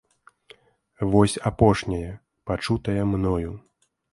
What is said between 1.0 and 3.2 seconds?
Вось апошняя, пачутая